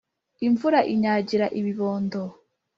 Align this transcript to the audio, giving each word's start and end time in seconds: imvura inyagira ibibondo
imvura 0.47 0.79
inyagira 0.93 1.45
ibibondo 1.59 2.21